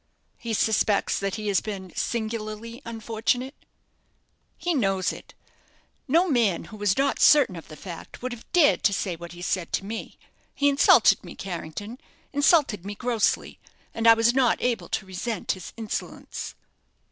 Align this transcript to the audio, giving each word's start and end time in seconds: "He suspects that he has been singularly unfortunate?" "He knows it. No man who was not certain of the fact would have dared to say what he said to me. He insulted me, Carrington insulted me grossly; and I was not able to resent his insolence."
"He 0.39 0.55
suspects 0.55 1.19
that 1.19 1.35
he 1.35 1.47
has 1.49 1.61
been 1.61 1.93
singularly 1.95 2.81
unfortunate?" 2.85 3.53
"He 4.57 4.73
knows 4.73 5.13
it. 5.13 5.35
No 6.07 6.27
man 6.27 6.63
who 6.63 6.77
was 6.77 6.97
not 6.97 7.19
certain 7.21 7.55
of 7.55 7.67
the 7.67 7.75
fact 7.75 8.19
would 8.23 8.31
have 8.31 8.51
dared 8.51 8.81
to 8.85 8.93
say 8.93 9.15
what 9.15 9.33
he 9.33 9.43
said 9.43 9.71
to 9.73 9.85
me. 9.85 10.17
He 10.55 10.69
insulted 10.69 11.23
me, 11.23 11.35
Carrington 11.35 11.99
insulted 12.33 12.83
me 12.83 12.95
grossly; 12.95 13.59
and 13.93 14.07
I 14.07 14.15
was 14.15 14.33
not 14.33 14.59
able 14.59 14.89
to 14.89 15.05
resent 15.05 15.51
his 15.51 15.71
insolence." 15.77 16.55